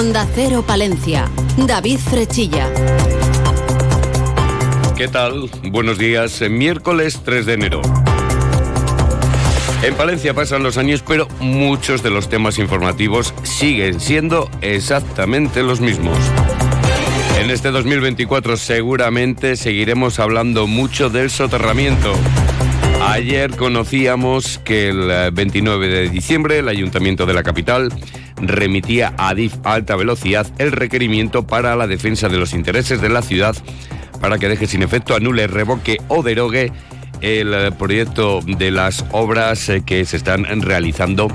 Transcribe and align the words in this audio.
Onda 0.00 0.26
Cero 0.34 0.64
Palencia. 0.66 1.28
David 1.58 1.98
Frechilla. 1.98 2.70
¿Qué 4.96 5.08
tal? 5.08 5.50
Buenos 5.70 5.98
días. 5.98 6.40
Miércoles 6.48 7.20
3 7.22 7.44
de 7.44 7.52
enero. 7.52 7.82
En 9.82 9.94
Palencia 9.96 10.32
pasan 10.32 10.62
los 10.62 10.78
años, 10.78 11.04
pero 11.06 11.28
muchos 11.40 12.02
de 12.02 12.08
los 12.08 12.30
temas 12.30 12.58
informativos 12.58 13.34
siguen 13.42 14.00
siendo 14.00 14.48
exactamente 14.62 15.62
los 15.62 15.82
mismos. 15.82 16.16
En 17.38 17.50
este 17.50 17.70
2024 17.70 18.56
seguramente 18.56 19.54
seguiremos 19.54 20.18
hablando 20.18 20.66
mucho 20.66 21.10
del 21.10 21.28
soterramiento. 21.28 22.14
Ayer 23.02 23.54
conocíamos 23.54 24.60
que 24.64 24.88
el 24.88 25.30
29 25.30 25.88
de 25.88 26.08
diciembre 26.08 26.60
el 26.60 26.68
Ayuntamiento 26.68 27.26
de 27.26 27.34
la 27.34 27.42
capital 27.42 27.92
remitía 28.40 29.14
a 29.18 29.34
DIF 29.34 29.54
Alta 29.64 29.96
Velocidad 29.96 30.46
el 30.58 30.72
requerimiento 30.72 31.46
para 31.46 31.76
la 31.76 31.86
defensa 31.86 32.28
de 32.28 32.38
los 32.38 32.52
intereses 32.52 33.00
de 33.00 33.08
la 33.08 33.22
ciudad 33.22 33.56
para 34.20 34.38
que 34.38 34.48
deje 34.48 34.66
sin 34.66 34.82
efecto, 34.82 35.14
anule, 35.14 35.46
revoque 35.46 35.98
o 36.08 36.22
derogue 36.22 36.72
el 37.20 37.54
eh, 37.54 37.72
proyecto 37.72 38.40
de 38.42 38.70
las 38.70 39.04
obras 39.12 39.68
eh, 39.68 39.82
que 39.84 40.04
se 40.04 40.16
están 40.16 40.44
realizando 40.62 41.28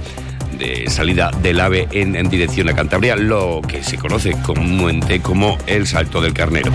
de 0.58 0.90
salida 0.90 1.31
del 1.41 1.59
AVE 1.59 1.88
en, 1.91 2.16
en, 2.16 2.30
dirección 2.30 2.70
a 2.70 2.73
Cantabria, 2.73 3.16
lo 3.16 3.62
que 3.67 3.84
se 3.84 3.98
conoce 3.98 4.36
comúnmente 4.44 5.20
como 5.20 5.58
el 5.67 5.86
Salto 5.86 6.22
del 6.22 6.34
Carnero. 6.34 6.72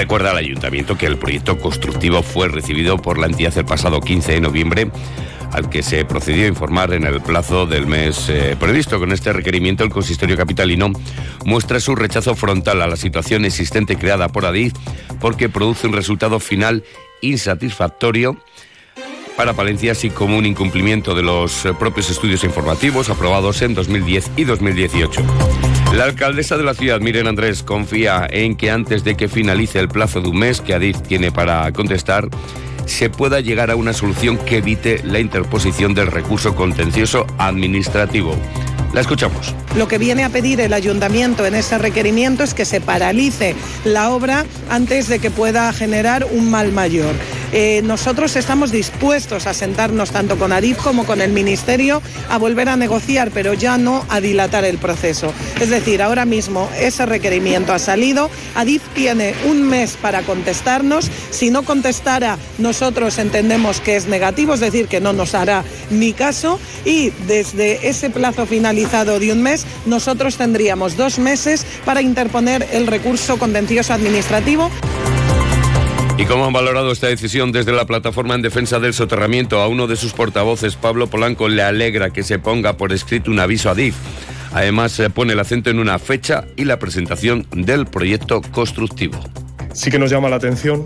Recuerda 0.00 0.30
al 0.30 0.38
ayuntamiento 0.38 0.96
que 0.96 1.04
el 1.04 1.18
proyecto 1.18 1.58
constructivo 1.58 2.22
fue 2.22 2.48
recibido 2.48 2.96
por 2.96 3.18
la 3.18 3.26
entidad 3.26 3.58
el 3.58 3.66
pasado 3.66 4.00
15 4.00 4.32
de 4.32 4.40
noviembre 4.40 4.90
al 5.52 5.68
que 5.68 5.82
se 5.82 6.06
procedió 6.06 6.46
a 6.46 6.48
informar 6.48 6.94
en 6.94 7.04
el 7.04 7.20
plazo 7.20 7.66
del 7.66 7.86
mes 7.86 8.30
eh, 8.30 8.56
previsto. 8.58 8.98
Con 8.98 9.12
este 9.12 9.30
requerimiento, 9.34 9.84
el 9.84 9.90
consistorio 9.90 10.38
capitalino 10.38 10.90
muestra 11.44 11.80
su 11.80 11.94
rechazo 11.94 12.34
frontal 12.34 12.80
a 12.80 12.86
la 12.86 12.96
situación 12.96 13.44
existente 13.44 13.96
creada 13.96 14.28
por 14.28 14.46
Adif 14.46 14.72
porque 15.20 15.50
produce 15.50 15.86
un 15.86 15.92
resultado 15.92 16.40
final 16.40 16.82
insatisfactorio 17.20 18.38
para 19.40 19.54
Palencia, 19.54 19.92
así 19.92 20.10
como 20.10 20.36
un 20.36 20.44
incumplimiento 20.44 21.14
de 21.14 21.22
los 21.22 21.64
eh, 21.64 21.72
propios 21.72 22.10
estudios 22.10 22.44
informativos 22.44 23.08
aprobados 23.08 23.62
en 23.62 23.72
2010 23.72 24.32
y 24.36 24.44
2018. 24.44 25.22
La 25.94 26.04
alcaldesa 26.04 26.58
de 26.58 26.62
la 26.62 26.74
ciudad, 26.74 27.00
Miren 27.00 27.26
Andrés, 27.26 27.62
confía 27.62 28.26
en 28.28 28.54
que 28.54 28.70
antes 28.70 29.02
de 29.02 29.16
que 29.16 29.28
finalice 29.28 29.78
el 29.78 29.88
plazo 29.88 30.20
de 30.20 30.28
un 30.28 30.40
mes 30.40 30.60
que 30.60 30.74
Adif 30.74 31.00
tiene 31.00 31.32
para 31.32 31.72
contestar, 31.72 32.28
se 32.84 33.08
pueda 33.08 33.40
llegar 33.40 33.70
a 33.70 33.76
una 33.76 33.94
solución 33.94 34.36
que 34.36 34.58
evite 34.58 35.00
la 35.04 35.20
interposición 35.20 35.94
del 35.94 36.08
recurso 36.08 36.54
contencioso 36.54 37.26
administrativo. 37.38 38.36
La 38.92 39.00
escuchamos. 39.00 39.54
Lo 39.74 39.88
que 39.88 39.96
viene 39.96 40.24
a 40.24 40.28
pedir 40.28 40.60
el 40.60 40.74
ayuntamiento 40.74 41.46
en 41.46 41.54
ese 41.54 41.78
requerimiento 41.78 42.42
es 42.42 42.52
que 42.52 42.66
se 42.66 42.82
paralice 42.82 43.54
la 43.84 44.10
obra 44.10 44.44
antes 44.68 45.08
de 45.08 45.18
que 45.18 45.30
pueda 45.30 45.72
generar 45.72 46.26
un 46.30 46.50
mal 46.50 46.72
mayor. 46.72 47.14
Eh, 47.52 47.82
nosotros 47.84 48.36
estamos 48.36 48.72
dispuestos 48.72 49.46
a 49.46 49.54
sentarnos 49.54 50.10
tanto 50.10 50.38
con 50.38 50.52
Adif 50.52 50.78
como 50.78 51.04
con 51.04 51.20
el 51.20 51.32
Ministerio 51.32 52.02
a 52.28 52.38
volver 52.38 52.68
a 52.68 52.76
negociar, 52.76 53.30
pero 53.32 53.54
ya 53.54 53.78
no 53.78 54.04
a 54.08 54.20
dilatar 54.20 54.64
el 54.64 54.78
proceso. 54.78 55.32
Es 55.60 55.70
decir, 55.70 56.02
ahora 56.02 56.24
mismo 56.24 56.68
ese 56.78 57.06
requerimiento 57.06 57.72
ha 57.72 57.78
salido, 57.78 58.30
Adif 58.54 58.82
tiene 58.94 59.34
un 59.48 59.62
mes 59.62 59.96
para 60.00 60.22
contestarnos, 60.22 61.10
si 61.30 61.50
no 61.50 61.62
contestara 61.62 62.38
nosotros 62.58 63.18
entendemos 63.18 63.80
que 63.80 63.96
es 63.96 64.06
negativo, 64.06 64.54
es 64.54 64.60
decir, 64.60 64.88
que 64.88 65.00
no 65.00 65.12
nos 65.12 65.34
hará 65.34 65.64
ni 65.90 66.12
caso 66.12 66.58
y 66.84 67.10
desde 67.26 67.88
ese 67.88 68.10
plazo 68.10 68.46
final 68.46 68.76
de 68.80 69.32
un 69.32 69.42
mes, 69.42 69.66
nosotros 69.86 70.36
tendríamos 70.36 70.96
dos 70.96 71.18
meses 71.18 71.66
para 71.84 72.02
interponer 72.02 72.66
el 72.72 72.86
recurso 72.86 73.38
contencioso 73.38 73.92
administrativo. 73.92 74.70
¿Y 76.20 76.26
cómo 76.26 76.44
han 76.44 76.52
valorado 76.52 76.92
esta 76.92 77.06
decisión 77.06 77.50
desde 77.50 77.72
la 77.72 77.86
plataforma 77.86 78.34
en 78.34 78.42
defensa 78.42 78.78
del 78.78 78.92
soterramiento? 78.92 79.62
A 79.62 79.68
uno 79.68 79.86
de 79.86 79.96
sus 79.96 80.12
portavoces, 80.12 80.76
Pablo 80.76 81.06
Polanco, 81.06 81.48
le 81.48 81.62
alegra 81.62 82.10
que 82.10 82.22
se 82.22 82.38
ponga 82.38 82.76
por 82.76 82.92
escrito 82.92 83.30
un 83.30 83.40
aviso 83.40 83.70
a 83.70 83.74
DIF. 83.74 83.94
Además, 84.52 84.92
se 84.92 85.08
pone 85.08 85.32
el 85.32 85.40
acento 85.40 85.70
en 85.70 85.78
una 85.78 85.98
fecha 85.98 86.44
y 86.56 86.66
la 86.66 86.78
presentación 86.78 87.46
del 87.52 87.86
proyecto 87.86 88.42
constructivo. 88.42 89.18
Sí 89.72 89.90
que 89.90 89.98
nos 89.98 90.10
llama 90.10 90.28
la 90.28 90.36
atención 90.36 90.84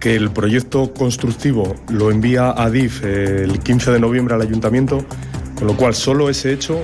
que 0.00 0.16
el 0.16 0.32
proyecto 0.32 0.92
constructivo 0.92 1.76
lo 1.88 2.10
envía 2.10 2.52
a 2.56 2.68
DIF 2.68 3.04
el 3.04 3.60
15 3.60 3.92
de 3.92 4.00
noviembre 4.00 4.34
al 4.34 4.42
ayuntamiento 4.42 5.06
con 5.54 5.68
lo 5.68 5.76
cual, 5.76 5.94
solo 5.94 6.28
ese 6.28 6.52
hecho 6.52 6.82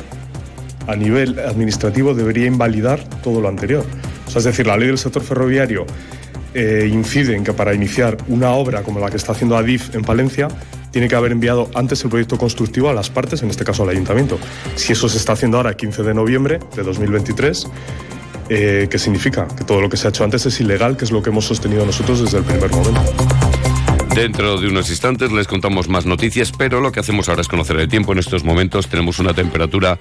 a 0.87 0.95
nivel 0.95 1.41
administrativo 1.41 2.15
debería 2.15 2.47
invalidar 2.47 3.03
todo 3.25 3.41
lo 3.41 3.49
anterior. 3.49 3.85
es 4.29 4.45
decir, 4.45 4.67
la 4.69 4.77
ley 4.77 4.87
del 4.87 4.99
sector 4.99 5.25
ferroviario 5.25 5.87
eh, 6.55 6.89
incide 6.91 7.37
en 7.37 7.45
que 7.45 7.53
para 7.53 7.75
iniciar 7.75 8.17
una 8.29 8.51
obra 8.53 8.83
como 8.83 9.01
la 9.01 9.11
que 9.11 9.17
está 9.17 9.33
haciendo 9.33 9.57
Adif 9.57 9.95
en 9.95 10.03
Palencia, 10.03 10.49
tiene 10.91 11.09
que 11.09 11.15
haber 11.15 11.33
enviado 11.33 11.71
antes 11.75 12.03
el 12.05 12.11
proyecto 12.11 12.39
constructivo 12.39 12.89
a 12.89 12.95
las 12.95 13.11
partes, 13.11 13.43
en 13.43 13.51
este 13.51 13.65
caso 13.65 13.83
al 13.83 13.91
ayuntamiento. 13.91 14.39
Si 14.77 14.93
eso 14.93 15.09
se 15.09 15.19
está 15.19 15.33
haciendo 15.33 15.59
ahora, 15.59 15.77
15 15.77 16.03
de 16.03 16.15
noviembre 16.15 16.59
de 16.75 16.83
2023, 16.83 17.67
eh, 18.49 18.89
¿qué 18.91 18.99
significa? 18.99 19.47
Que 19.47 19.65
todo 19.65 19.81
lo 19.81 19.89
que 19.89 19.97
se 19.97 20.07
ha 20.07 20.11
hecho 20.11 20.25
antes 20.25 20.47
es 20.47 20.61
ilegal, 20.61 20.97
que 20.97 21.05
es 21.05 21.11
lo 21.11 21.23
que 21.23 21.31
hemos 21.31 21.45
sostenido 21.45 21.85
nosotros 21.85 22.23
desde 22.23 22.39
el 22.39 22.45
primer 22.45 22.71
momento. 22.71 23.03
Dentro 24.15 24.59
de 24.59 24.69
unos 24.69 24.89
instantes 24.89 25.31
les 25.31 25.47
contamos 25.47 25.91
más 25.91 26.07
noticias, 26.07 26.51
pero 26.57 26.81
lo 26.81 26.91
que 26.91 27.01
hacemos 27.01 27.29
ahora 27.29 27.43
es 27.43 27.49
conocer 27.49 27.79
el 27.79 27.89
tiempo. 27.89 28.13
En 28.13 28.19
estos 28.19 28.45
momentos 28.45 28.89
tenemos 28.89 29.19
una 29.19 29.35
temperatura 29.35 29.99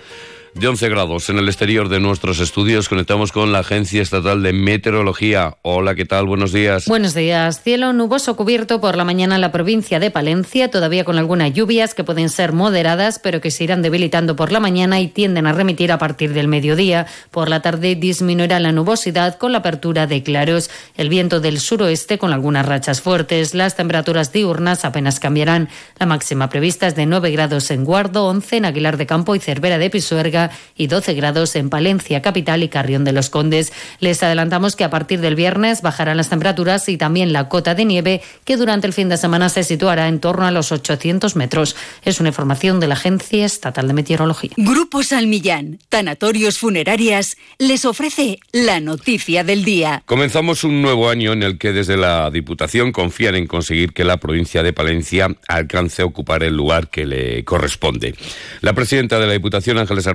de 0.56 0.70
11 0.70 0.88
grados 0.88 1.30
en 1.30 1.38
el 1.38 1.50
exterior 1.50 1.90
de 1.90 2.00
nuestros 2.00 2.40
estudios. 2.40 2.88
Conectamos 2.88 3.34
con 3.34 3.52
la 3.52 3.60
Agencia 3.60 4.02
Estatal 4.02 4.42
de 4.42 4.54
Meteorología. 4.54 5.58
Hola, 5.64 5.96
¿qué 5.96 6.06
tal? 6.06 6.28
Buenos 6.28 6.54
días. 6.54 6.86
Buenos 6.88 7.14
días. 7.14 7.62
Cielo 7.62 7.92
nuboso 7.92 8.38
cubierto 8.38 8.80
por 8.80 8.96
la 8.96 9.04
mañana 9.04 9.36
en 9.36 9.42
la 9.42 9.52
provincia 9.52 10.00
de 10.00 10.12
Palencia, 10.12 10.72
todavía 10.72 11.04
con 11.04 11.18
algunas 11.18 11.54
lluvias 11.54 11.94
que 11.94 12.06
pueden 12.06 12.30
ser 12.30 12.54
moderadas, 12.54 13.20
pero 13.20 13.42
que 13.42 13.52
se 13.52 13.66
irán 13.66 13.82
debilitando 13.82 14.38
por 14.38 14.54
la 14.54 14.62
mañana 14.62 15.02
y 15.02 15.10
tienden 15.10 15.46
a 15.46 15.52
remitir 15.52 15.92
a 15.92 15.98
partir 15.98 16.32
del 16.32 16.48
mediodía. 16.48 17.06
Por 17.32 17.50
la 17.50 17.62
tarde 17.62 17.96
disminuirá 17.96 18.62
la 18.62 18.72
nubosidad 18.72 19.38
con 19.38 19.52
la 19.52 19.58
apertura 19.58 20.08
de 20.08 20.24
claros. 20.24 20.70
El 20.96 21.10
viento 21.10 21.42
del 21.42 21.60
suroeste 21.60 22.18
con 22.18 22.32
algunas 22.32 22.66
rachas 22.66 23.02
fuertes. 23.02 23.56
Las 23.56 23.76
temperaturas 23.76 24.32
diurnas 24.32 24.86
apenas 24.86 25.20
cambiarán. 25.20 25.68
La 26.00 26.06
máxima 26.06 26.48
prevista 26.48 26.88
es 26.88 26.96
de 26.96 27.06
9 27.06 27.30
grados 27.32 27.72
en 27.72 27.84
Guardo, 27.84 28.28
11 28.28 28.56
en 28.56 28.66
Aguilar 28.66 28.96
de 28.96 29.06
Campo 29.06 29.36
y 29.36 29.40
Cervera 29.40 29.78
de 29.78 29.90
Pisuerga 29.90 30.45
y 30.76 30.88
12 30.88 31.14
grados 31.14 31.56
en 31.56 31.70
Palencia, 31.70 32.22
capital 32.22 32.64
y 32.64 32.70
Carrión 32.70 33.04
de 33.04 33.12
los 33.12 33.30
Condes. 33.30 33.74
Les 34.00 34.22
adelantamos 34.24 34.76
que 34.76 34.84
a 34.84 34.90
partir 34.90 35.22
del 35.22 35.36
viernes 35.36 35.82
bajarán 35.82 36.18
las 36.18 36.30
temperaturas 36.30 36.88
y 36.90 36.98
también 36.98 37.34
la 37.34 37.50
cota 37.50 37.76
de 37.76 37.86
nieve, 37.86 38.22
que 38.44 38.58
durante 38.58 38.88
el 38.88 38.94
fin 38.94 39.10
de 39.10 39.18
semana 39.18 39.50
se 39.50 39.64
situará 39.64 40.08
en 40.08 40.20
torno 40.20 40.46
a 40.46 40.52
los 40.52 40.72
800 40.72 41.36
metros. 41.36 41.76
Es 42.04 42.20
una 42.20 42.30
información 42.30 42.80
de 42.80 42.88
la 42.88 42.96
Agencia 42.96 43.46
Estatal 43.46 43.88
de 43.88 43.94
Meteorología. 43.94 44.52
Grupo 44.58 45.04
Salmillán, 45.04 45.80
Tanatorios 45.90 46.58
Funerarias, 46.58 47.38
les 47.58 47.86
ofrece 47.86 48.40
la 48.52 48.80
noticia 48.80 49.44
del 49.44 49.64
día. 49.64 50.04
Comenzamos 50.06 50.64
un 50.64 50.82
nuevo 50.82 51.10
año 51.10 51.34
en 51.34 51.44
el 51.44 51.58
que 51.58 51.74
desde 51.74 51.98
la 51.98 52.30
Diputación 52.32 52.92
confían 52.92 53.36
en 53.36 53.48
conseguir 53.48 53.94
que 53.94 54.04
la 54.04 54.18
provincia 54.18 54.64
de 54.64 54.74
Palencia 54.74 55.36
alcance 55.48 56.02
a 56.02 56.06
ocupar 56.06 56.44
el 56.44 56.56
lugar 56.56 56.90
que 56.90 57.06
le 57.06 57.44
corresponde. 57.44 58.16
La 58.62 58.74
presidenta 58.74 59.20
de 59.20 59.28
la 59.28 59.34
Diputación, 59.34 59.78
Ángeles 59.78 60.08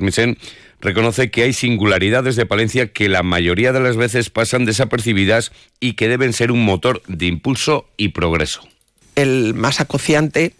Reconoce 0.81 1.31
que 1.31 1.43
hay 1.43 1.53
singularidades 1.53 2.37
de 2.37 2.47
Palencia 2.47 2.91
que 2.91 3.09
la 3.09 3.23
mayoría 3.23 3.73
de 3.73 3.81
las 3.81 3.97
veces 3.97 4.31
pasan 4.31 4.65
desapercibidas 4.65 5.53
y 5.79 5.93
que 5.93 6.09
deben 6.09 6.33
ser 6.33 6.53
un 6.53 6.65
motor 6.65 7.03
de 7.07 7.27
impulso 7.27 7.87
y 7.99 8.09
progreso. 8.09 8.67
El 9.15 9.53
más 9.53 9.81
acuciante 9.81 10.55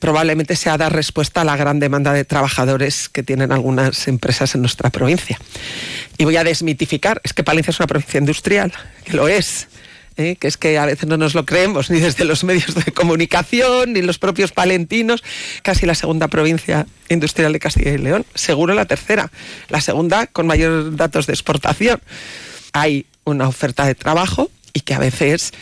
probablemente 0.00 0.56
sea 0.56 0.76
dar 0.76 0.92
respuesta 0.92 1.42
a 1.42 1.44
la 1.44 1.56
gran 1.56 1.78
demanda 1.78 2.12
de 2.12 2.24
trabajadores 2.24 3.08
que 3.08 3.22
tienen 3.22 3.52
algunas 3.52 4.08
empresas 4.08 4.56
en 4.56 4.62
nuestra 4.62 4.90
provincia. 4.90 5.38
Y 6.18 6.24
voy 6.24 6.36
a 6.36 6.42
desmitificar, 6.42 7.20
es 7.22 7.32
que 7.32 7.44
Palencia 7.44 7.70
es 7.70 7.78
una 7.78 7.86
provincia 7.86 8.18
industrial, 8.18 8.72
que 9.04 9.12
lo 9.12 9.28
es, 9.28 9.68
¿eh? 10.16 10.36
que 10.38 10.48
es 10.48 10.56
que 10.56 10.78
a 10.78 10.86
veces 10.86 11.08
no 11.08 11.16
nos 11.16 11.34
lo 11.34 11.44
creemos 11.44 11.90
ni 11.90 12.00
desde 12.00 12.24
los 12.24 12.44
medios 12.44 12.74
de 12.74 12.92
comunicación 12.92 13.92
ni 13.92 14.02
los 14.02 14.18
propios 14.18 14.52
palentinos, 14.52 15.22
casi 15.62 15.86
la 15.86 15.94
segunda 15.94 16.28
provincia 16.28 16.86
industrial 17.08 17.52
de 17.52 17.58
Castilla 17.58 17.92
y 17.92 17.98
León, 17.98 18.24
seguro 18.34 18.74
la 18.74 18.86
tercera, 18.86 19.30
la 19.68 19.80
segunda 19.80 20.26
con 20.26 20.46
mayor 20.46 20.96
datos 20.96 21.26
de 21.26 21.32
exportación. 21.32 22.00
Hay 22.72 23.06
una 23.24 23.48
oferta 23.48 23.86
de 23.86 23.94
trabajo 23.94 24.50
y 24.72 24.80
que 24.80 24.94
a 24.94 24.98
veces, 24.98 25.52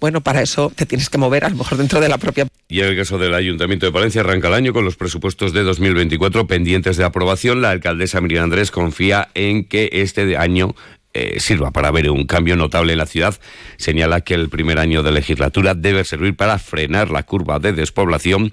bueno, 0.00 0.20
para 0.20 0.42
eso 0.42 0.72
te 0.74 0.86
tienes 0.86 1.10
que 1.10 1.18
mover 1.18 1.44
a 1.44 1.48
lo 1.48 1.56
mejor 1.56 1.78
dentro 1.78 2.00
de 2.00 2.08
la 2.08 2.18
propia. 2.18 2.46
Y 2.68 2.80
en 2.80 2.86
el 2.86 2.96
caso 2.96 3.18
del 3.18 3.34
Ayuntamiento 3.34 3.86
de 3.86 3.92
Palencia 3.92 4.20
arranca 4.20 4.48
el 4.48 4.54
año 4.54 4.72
con 4.72 4.84
los 4.84 4.96
presupuestos 4.96 5.52
de 5.52 5.62
2024 5.62 6.46
pendientes 6.46 6.96
de 6.96 7.04
aprobación. 7.04 7.62
La 7.62 7.70
alcaldesa 7.70 8.20
Miriam 8.20 8.44
Andrés 8.44 8.70
confía 8.70 9.28
en 9.34 9.64
que 9.64 9.90
este 9.92 10.36
año 10.36 10.74
eh, 11.12 11.40
sirva 11.40 11.70
para 11.70 11.90
ver 11.90 12.10
un 12.10 12.24
cambio 12.24 12.56
notable 12.56 12.92
en 12.92 12.98
la 12.98 13.06
ciudad, 13.06 13.38
señala 13.76 14.20
que 14.20 14.34
el 14.34 14.48
primer 14.48 14.78
año 14.78 15.02
de 15.02 15.12
legislatura 15.12 15.74
debe 15.74 16.04
servir 16.04 16.36
para 16.36 16.58
frenar 16.58 17.10
la 17.10 17.24
curva 17.24 17.58
de 17.58 17.72
despoblación 17.72 18.52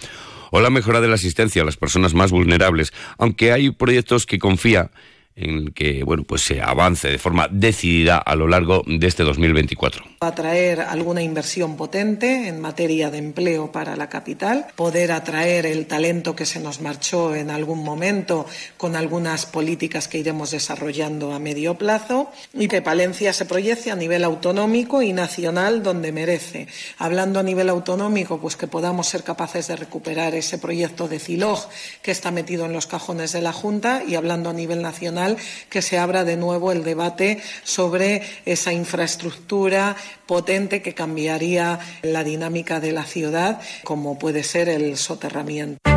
o 0.51 0.59
la 0.59 0.69
mejora 0.69 1.01
de 1.01 1.07
la 1.07 1.15
asistencia 1.15 1.62
a 1.62 1.65
las 1.65 1.77
personas 1.77 2.13
más 2.13 2.31
vulnerables, 2.31 2.94
aunque 3.18 3.51
hay 3.51 3.71
proyectos 3.71 4.25
que 4.25 4.39
confía 4.39 4.92
en 5.38 5.72
que 5.72 6.04
bueno, 6.04 6.24
pues 6.24 6.42
se 6.42 6.62
avance 6.62 7.07
de 7.10 7.19
forma 7.19 7.48
decidida 7.50 8.18
a 8.18 8.36
lo 8.36 8.48
largo 8.48 8.84
de 8.86 9.06
este 9.06 9.24
2024. 9.24 10.04
Atraer 10.19 10.81
alguna 10.81 11.22
inversión 11.22 11.78
potente 11.78 12.48
en 12.48 12.60
materia 12.60 13.12
de 13.12 13.19
empleo 13.19 13.72
para 13.72 13.95
la 13.95 14.10
capital, 14.10 14.66
poder 14.75 15.12
atraer 15.12 15.68
el 15.68 15.86
talento 15.86 16.36
que 16.36 16.45
se 16.45 16.60
nos 16.60 16.81
marchó 16.81 17.36
en 17.36 17.51
algún 17.51 17.84
momento 17.84 18.48
con 18.78 18.95
algunas 18.95 19.45
políticas 19.45 20.07
que 20.07 20.18
iremos 20.18 20.51
desarrollando 20.51 21.34
a 21.34 21.39
medio 21.39 21.78
plazo 21.78 22.31
y 22.54 22.68
que 22.68 22.81
Palencia 22.81 23.31
se 23.31 23.45
proyecte 23.45 23.92
a 23.92 23.95
nivel 23.95 24.24
autonómico 24.24 25.04
y 25.04 25.13
nacional 25.13 25.84
donde 25.84 26.12
merece. 26.12 26.68
Hablando 26.98 27.39
a 27.39 27.44
nivel 27.44 27.69
autonómico, 27.69 28.39
pues 28.39 28.56
que 28.56 28.66
podamos 28.66 29.07
ser 29.07 29.24
capaces 29.24 29.68
de 29.68 29.75
recuperar 29.75 30.34
ese 30.34 30.57
proyecto 30.57 31.07
de 31.07 31.19
CILOG 31.19 31.69
que 32.01 32.12
está 32.12 32.31
metido 32.31 32.66
en 32.66 32.74
los 32.74 32.88
cajones 32.88 33.34
de 33.34 33.42
la 33.42 33.54
Junta 33.54 34.01
y 34.04 34.16
hablando 34.16 34.50
a 34.50 34.54
nivel 34.54 34.81
nacional 34.81 35.26
que 35.69 35.81
se 35.81 35.97
abra 35.97 36.24
de 36.24 36.38
nuevo 36.38 36.71
el 36.71 36.83
debate 36.83 37.41
sobre 37.63 38.21
esa 38.45 38.71
infraestructura 38.71 39.95
potente 40.25 40.81
que 40.81 40.94
cambiaría 40.94 41.79
la 42.03 42.24
dinámica 42.24 42.79
de 42.79 42.91
la 42.91 43.03
ciudad, 43.03 43.59
como 43.83 44.18
puede 44.19 44.44
ser 44.44 44.69
el 44.69 44.95
soterramiento. 44.95 45.97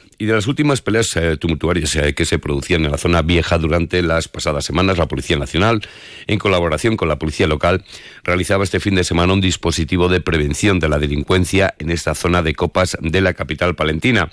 y 0.21 0.25
de 0.27 0.33
las 0.33 0.45
últimas 0.45 0.83
peleas 0.83 1.15
eh, 1.15 1.35
tumultuarias 1.37 1.95
eh, 1.95 2.13
que 2.13 2.25
se 2.25 2.37
producían 2.37 2.85
en 2.85 2.91
la 2.91 2.99
zona 2.99 3.23
vieja 3.23 3.57
durante 3.57 4.03
las 4.03 4.27
pasadas 4.27 4.63
semanas. 4.63 4.99
La 4.99 5.07
Policía 5.07 5.35
Nacional, 5.35 5.81
en 6.27 6.37
colaboración 6.37 6.95
con 6.95 7.07
la 7.07 7.17
Policía 7.17 7.47
Local, 7.47 7.83
realizaba 8.23 8.63
este 8.63 8.79
fin 8.79 8.93
de 8.93 9.03
semana 9.03 9.33
un 9.33 9.41
dispositivo 9.41 10.09
de 10.09 10.21
prevención 10.21 10.79
de 10.79 10.89
la 10.89 10.99
delincuencia 10.99 11.73
en 11.79 11.89
esta 11.89 12.13
zona 12.13 12.43
de 12.43 12.53
copas 12.53 12.99
de 13.01 13.19
la 13.19 13.33
capital 13.33 13.73
palentina 13.73 14.31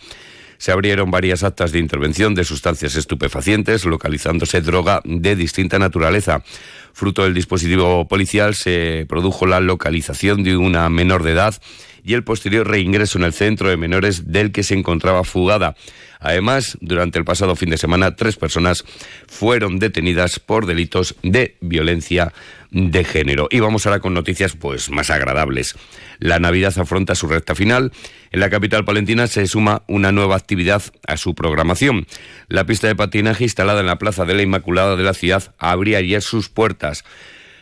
se 0.59 0.73
abrieron 0.73 1.11
varias 1.11 1.45
actas 1.45 1.71
de 1.71 1.79
intervención 1.79 2.35
de 2.35 2.45
sustancias 2.45 2.97
estupefacientes, 2.97 3.85
localizándose 3.85 4.61
droga 4.61 5.01
de 5.05 5.37
distinta 5.37 5.79
naturaleza. 5.79 6.43
Fruto 6.99 7.23
del 7.23 7.33
dispositivo 7.33 8.09
policial 8.09 8.57
se 8.57 9.07
produjo 9.09 9.47
la 9.47 9.61
localización 9.61 10.43
de 10.43 10.57
una 10.57 10.91
menor 10.91 11.23
de 11.23 11.31
edad 11.31 11.55
y 12.03 12.15
el 12.15 12.25
posterior 12.25 12.67
reingreso 12.67 13.19
en 13.19 13.25
el 13.25 13.33
centro 13.33 13.69
de 13.69 13.77
menores 13.77 14.33
del 14.33 14.51
que 14.51 14.65
se 14.65 14.75
encontraba 14.75 15.23
fugada. 15.23 15.77
Además, 16.21 16.77
durante 16.81 17.19
el 17.19 17.25
pasado 17.25 17.55
fin 17.55 17.71
de 17.71 17.79
semana, 17.79 18.17
tres 18.17 18.37
personas 18.37 18.85
fueron 19.29 19.79
detenidas 19.79 20.41
por 20.41 20.67
delitos 20.67 21.15
de 21.23 21.57
violencia 21.61 22.33
de 22.71 23.05
género. 23.05 23.49
Y 23.51 23.61
vamos 23.61 23.87
ahora 23.87 24.01
con 24.01 24.15
noticias 24.15 24.57
pues 24.57 24.91
más 24.91 25.11
agradables. 25.11 25.77
La 26.19 26.39
Navidad 26.39 26.77
afronta 26.79 27.15
su 27.15 27.29
recta 27.29 27.55
final. 27.55 27.93
En 28.31 28.41
la 28.41 28.51
capital 28.51 28.85
palentina 28.85 29.27
se 29.27 29.47
suma 29.47 29.83
una 29.87 30.13
nueva 30.13 30.37
actividad 30.37 30.83
a 31.07 31.17
su 31.17 31.35
programación. 31.35 32.07
La 32.49 32.67
pista 32.67 32.89
de 32.89 32.97
patinaje 32.97 33.45
instalada 33.45 33.81
en 33.81 33.87
la 33.87 33.99
Plaza 33.99 34.25
de 34.25 34.35
la 34.35 34.43
Inmaculada 34.43 34.97
de 34.97 35.05
la 35.05 35.15
ciudad 35.15 35.55
abría 35.59 35.99
ayer 35.99 36.21
sus 36.21 36.49
puertas. 36.49 36.88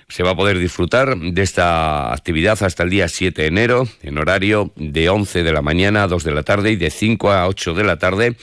Se 0.09 0.23
va 0.23 0.31
a 0.31 0.37
poder 0.37 0.59
disfrutar 0.59 1.17
de 1.19 1.43
esta 1.43 2.13
actividad 2.13 2.63
hasta 2.63 2.85
el 2.85 2.91
día 2.91 3.09
7 3.09 3.43
de 3.43 3.49
enero, 3.49 3.89
en 4.03 4.19
horario 4.19 4.73
de 4.77 5.09
11 5.09 5.43
de 5.43 5.53
la 5.53 5.63
mañana 5.63 6.05
a 6.05 6.07
2 6.07 6.23
de 6.23 6.33
la 6.33 6.43
tarde 6.45 6.71
y 6.71 6.77
de 6.77 6.91
5 6.91 7.33
a 7.33 7.49
8 7.49 7.75
de 7.75 7.85
la 7.85 7.99
tarde 7.99 8.37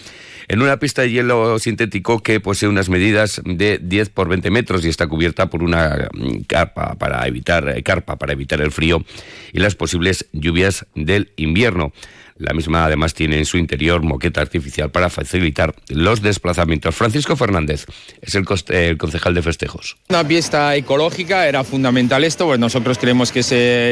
en 0.48 0.62
una 0.62 0.78
pista 0.78 1.04
de 1.04 1.12
hielo 1.12 1.60
sintético 1.60 2.22
que 2.22 2.40
posee 2.40 2.70
unas 2.70 2.90
medidas 2.90 3.42
de 3.46 3.80
10 3.82 4.10
por 4.10 4.30
20 4.30 4.52
metros 4.52 4.86
y 4.86 4.90
está 4.90 5.08
cubierta 5.08 5.50
por 5.50 5.64
una 5.64 6.10
carpa 6.48 6.96
para 6.96 7.26
evitar, 7.28 7.82
carpa 7.84 8.18
para 8.18 8.34
evitar 8.34 8.62
el 8.62 8.72
frío 8.72 9.04
y 9.52 9.60
las 9.60 9.76
posibles 9.76 10.28
lluvias 10.32 10.86
del 10.96 11.32
invierno. 11.38 11.94
La 12.44 12.54
misma 12.54 12.84
además 12.84 13.14
tiene 13.14 13.38
en 13.38 13.46
su 13.46 13.58
interior 13.58 14.04
moqueta 14.04 14.42
artificial 14.42 14.92
para 14.92 15.10
facilitar 15.10 15.74
los 15.88 16.22
desplazamientos. 16.22 16.94
Francisco 16.94 17.38
Fernández 17.38 17.86
es 18.22 18.36
el, 18.36 18.98
concejal 18.98 19.34
de 19.34 19.42
festejos. 19.42 19.96
Una 20.10 20.28
pista 20.28 20.76
ecológica 20.76 21.48
era 21.48 21.64
fundamental 21.64 22.24
esto, 22.26 22.46
pues 22.46 22.60
nosotros 22.60 22.98
creemos 22.98 23.32
que 23.32 23.40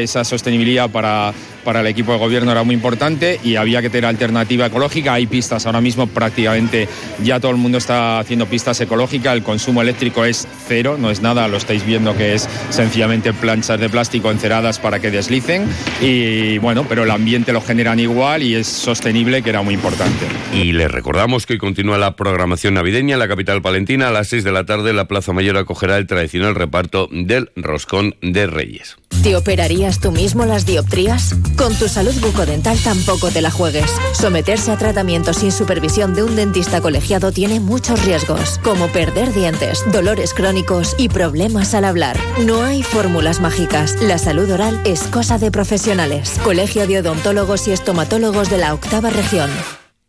esa 0.04 0.24
sostenibilidad 0.26 0.90
para, 0.90 1.34
para 1.64 1.80
el 1.80 1.88
equipo 1.88 2.12
de 2.12 2.20
gobierno 2.20 2.52
era 2.52 2.64
muy 2.64 2.76
importante 2.76 3.40
y 3.42 3.56
había 3.56 3.82
que 3.82 3.90
tener 3.90 4.06
alternativa 4.06 4.66
ecológica. 4.66 5.14
Hay 5.14 5.28
pistas 5.28 5.66
ahora 5.66 5.80
mismo 5.80 6.08
prácticamente, 6.08 6.90
ya 7.24 7.40
todo 7.40 7.52
el 7.52 7.58
mundo 7.58 7.78
está 7.78 8.20
haciendo 8.20 8.48
pistas 8.48 8.82
ecológicas, 8.82 9.34
el 9.34 9.44
consumo 9.44 9.82
eléctrico 9.82 10.26
es 10.26 10.46
cero, 10.68 10.98
no 11.00 11.10
es 11.10 11.22
nada, 11.22 11.48
lo 11.48 11.56
estáis 11.56 11.86
viendo 11.86 12.18
que 12.18 12.36
es 12.36 12.50
sencillamente 12.70 13.32
planchas 13.32 13.80
de 13.80 13.90
plástico 13.90 14.30
enceradas 14.30 14.80
para 14.80 15.00
que 15.00 15.10
deslicen 15.10 15.66
y 16.02 16.58
bueno, 16.58 16.86
pero 16.88 17.04
el 17.04 17.12
ambiente 17.12 17.54
lo 17.54 17.62
generan 17.62 18.00
igual 18.00 18.41
y 18.42 18.56
es 18.56 18.68
sostenible, 18.68 19.42
que 19.42 19.50
era 19.50 19.62
muy 19.62 19.74
importante. 19.74 20.26
Y 20.54 20.72
les 20.74 20.92
recordamos 20.92 21.46
que 21.46 21.58
continúa 21.58 21.98
la 21.98 22.16
programación 22.16 22.74
navideña 22.74 23.14
en 23.14 23.20
la 23.20 23.28
capital 23.28 23.62
palentina. 23.62 24.10
A 24.10 24.12
las 24.12 24.28
6 24.30 24.44
de 24.44 24.52
la 24.52 24.66
tarde 24.66 24.94
la 24.94 25.08
Plaza 25.08 25.34
Mayor 25.34 25.58
acogerá 25.58 25.98
el 25.98 26.08
tradicional 26.08 26.56
reparto 26.56 27.08
del 27.12 27.52
Roscón 27.56 28.16
de 28.22 28.48
Reyes. 28.48 29.01
¿Te 29.24 29.36
operarías 29.36 30.00
tú 30.00 30.12
mismo 30.12 30.46
las 30.46 30.66
dioptrías? 30.66 31.36
Con 31.56 31.76
tu 31.76 31.88
salud 31.88 32.14
bucodental 32.22 32.78
tampoco 32.80 33.30
te 33.30 33.42
la 33.42 33.52
juegues. 33.52 33.92
Someterse 34.14 34.72
a 34.72 34.78
tratamiento 34.78 35.34
sin 35.34 35.52
supervisión 35.52 36.16
de 36.16 36.24
un 36.24 36.36
dentista 36.36 36.82
colegiado 36.82 37.32
tiene 37.32 37.60
muchos 37.60 38.04
riesgos, 38.04 38.60
como 38.64 38.88
perder 38.88 39.32
dientes, 39.32 39.84
dolores 39.92 40.34
crónicos 40.34 40.96
y 40.98 41.10
problemas 41.10 41.76
al 41.76 41.86
hablar. 41.86 42.18
No 42.46 42.64
hay 42.64 42.82
fórmulas 42.82 43.42
mágicas. 43.42 43.96
La 44.02 44.18
salud 44.18 44.50
oral 44.50 44.82
es 44.86 45.04
cosa 45.04 45.38
de 45.38 45.52
profesionales. 45.52 46.40
Colegio 46.44 46.88
de 46.88 47.00
Odontólogos 47.00 47.68
y 47.68 47.72
Estomatólogos 47.74 48.50
de 48.50 48.58
la 48.58 48.74
Octava 48.74 49.12
Región. 49.12 49.52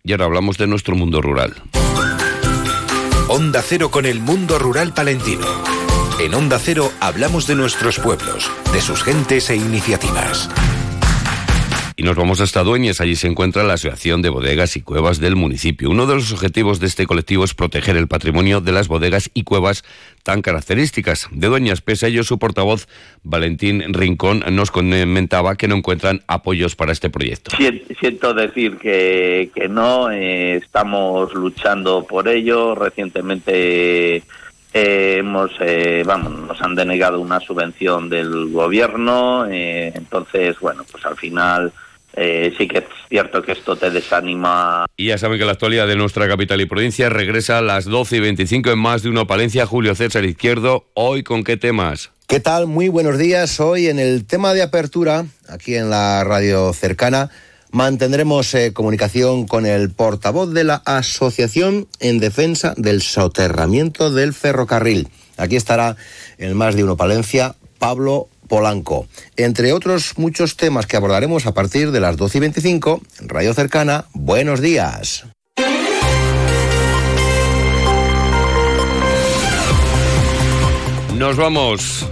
Y 0.04 0.12
ahora 0.12 0.24
hablamos 0.24 0.56
de 0.56 0.66
nuestro 0.66 0.96
mundo 0.96 1.20
rural. 1.20 1.54
Onda 3.28 3.62
Cero 3.62 3.90
con 3.90 4.06
el 4.06 4.20
mundo 4.20 4.58
rural 4.58 4.94
palentino. 4.94 5.71
En 6.20 6.34
Onda 6.34 6.58
Cero 6.58 6.90
hablamos 7.00 7.46
de 7.46 7.54
nuestros 7.54 7.98
pueblos, 7.98 8.50
de 8.72 8.80
sus 8.80 9.02
gentes 9.02 9.50
e 9.50 9.56
iniciativas. 9.56 10.48
Y 11.96 12.04
nos 12.04 12.16
vamos 12.16 12.40
hasta 12.40 12.62
Dueñas. 12.62 13.00
Allí 13.00 13.16
se 13.16 13.28
encuentra 13.28 13.64
la 13.64 13.74
Asociación 13.74 14.22
de 14.22 14.28
Bodegas 14.28 14.76
y 14.76 14.82
Cuevas 14.82 15.20
del 15.20 15.36
municipio. 15.36 15.90
Uno 15.90 16.06
de 16.06 16.14
los 16.14 16.32
objetivos 16.32 16.80
de 16.80 16.86
este 16.86 17.06
colectivo 17.06 17.44
es 17.44 17.54
proteger 17.54 17.96
el 17.96 18.08
patrimonio 18.08 18.60
de 18.60 18.72
las 18.72 18.88
bodegas 18.88 19.30
y 19.34 19.44
cuevas 19.44 19.84
tan 20.22 20.42
características 20.42 21.28
de 21.30 21.48
Dueñas. 21.48 21.80
Pese 21.80 22.06
a 22.06 22.08
ello, 22.08 22.24
su 22.24 22.38
portavoz, 22.38 22.88
Valentín 23.22 23.82
Rincón, 23.92 24.44
nos 24.50 24.70
comentaba 24.70 25.56
que 25.56 25.68
no 25.68 25.76
encuentran 25.76 26.22
apoyos 26.26 26.76
para 26.76 26.92
este 26.92 27.10
proyecto. 27.10 27.52
Siento 28.00 28.34
decir 28.34 28.78
que, 28.78 29.50
que 29.54 29.68
no, 29.68 30.10
eh, 30.10 30.56
estamos 30.56 31.34
luchando 31.34 32.04
por 32.04 32.28
ello. 32.28 32.74
Recientemente 32.74 34.22
eh, 34.74 35.16
hemos, 35.18 35.50
eh, 35.60 36.02
vamos, 36.04 36.32
nos 36.32 36.60
han 36.62 36.74
denegado 36.74 37.20
una 37.20 37.40
subvención 37.40 38.08
del 38.08 38.50
gobierno, 38.50 39.46
eh, 39.50 39.92
entonces, 39.94 40.58
bueno, 40.60 40.84
pues 40.90 41.04
al 41.04 41.16
final 41.16 41.72
sí 42.14 42.68
que 42.68 42.78
es 42.78 42.84
cierto 43.08 43.42
que 43.42 43.52
esto 43.52 43.74
te 43.74 43.90
desanima. 43.90 44.84
Y 44.98 45.06
ya 45.06 45.16
saben 45.16 45.38
que 45.38 45.46
la 45.46 45.52
actualidad 45.52 45.86
de 45.86 45.96
nuestra 45.96 46.28
capital 46.28 46.60
y 46.60 46.66
provincia 46.66 47.08
regresa 47.08 47.56
a 47.56 47.62
las 47.62 47.86
12 47.86 48.18
y 48.18 48.20
25 48.20 48.70
en 48.70 48.78
más 48.78 49.02
de 49.02 49.08
una 49.08 49.24
Palencia. 49.24 49.64
Julio 49.64 49.94
César 49.94 50.26
Izquierdo, 50.26 50.84
hoy 50.92 51.22
con 51.22 51.42
qué 51.42 51.56
temas. 51.56 52.10
¿Qué 52.26 52.38
tal? 52.38 52.66
Muy 52.66 52.88
buenos 52.88 53.16
días. 53.16 53.60
Hoy 53.60 53.86
en 53.86 53.98
el 53.98 54.26
tema 54.26 54.52
de 54.52 54.60
apertura, 54.60 55.24
aquí 55.48 55.74
en 55.74 55.88
la 55.88 56.22
radio 56.22 56.74
cercana, 56.74 57.30
Mantendremos 57.72 58.54
eh, 58.54 58.74
comunicación 58.74 59.46
con 59.46 59.64
el 59.64 59.90
portavoz 59.90 60.52
de 60.52 60.62
la 60.62 60.82
Asociación 60.84 61.88
en 62.00 62.20
Defensa 62.20 62.74
del 62.76 63.00
Soterramiento 63.00 64.10
del 64.10 64.34
Ferrocarril. 64.34 65.08
Aquí 65.38 65.56
estará 65.56 65.96
el 66.36 66.54
más 66.54 66.76
de 66.76 66.84
uno 66.84 66.98
Palencia, 66.98 67.54
Pablo 67.78 68.28
Polanco. 68.46 69.06
Entre 69.36 69.72
otros 69.72 70.18
muchos 70.18 70.58
temas 70.58 70.86
que 70.86 70.98
abordaremos 70.98 71.46
a 71.46 71.54
partir 71.54 71.92
de 71.92 72.00
las 72.00 72.18
12 72.18 72.36
y 72.36 72.40
25, 72.42 73.00
Radio 73.20 73.54
Cercana, 73.54 74.04
buenos 74.12 74.60
días. 74.60 75.24
Nos 81.16 81.36
vamos. 81.36 82.06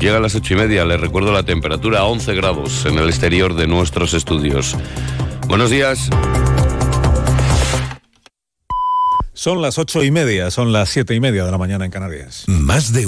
Llega 0.00 0.16
a 0.16 0.20
las 0.20 0.34
ocho 0.34 0.54
y 0.54 0.56
media, 0.56 0.86
les 0.86 0.98
recuerdo 0.98 1.30
la 1.30 1.42
temperatura 1.42 2.04
11 2.04 2.34
grados 2.34 2.86
en 2.86 2.96
el 2.96 3.10
exterior 3.10 3.54
de 3.54 3.66
nuestros 3.66 4.14
estudios. 4.14 4.74
Buenos 5.46 5.68
días. 5.68 6.08
Son 9.34 9.62
las 9.62 9.78
ocho 9.78 10.02
y 10.02 10.10
media, 10.10 10.50
son 10.50 10.72
las 10.72 10.88
siete 10.88 11.14
y 11.14 11.20
media 11.20 11.44
de 11.44 11.50
la 11.50 11.56
mañana 11.56 11.84
en 11.84 11.90
Canarias. 11.90 12.44
Más 12.46 12.92
de 12.92 12.98